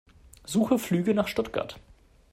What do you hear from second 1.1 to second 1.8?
nach Stuttgart.